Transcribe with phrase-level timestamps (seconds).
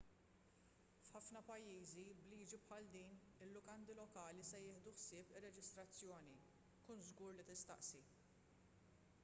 [1.07, 6.35] f’ħafna pajjiżi b’liġi bħal din il-lukandi lokali se jieħdu ħsieb ir-reġistrazzjoni
[6.87, 8.01] kun żgur li tistaqsi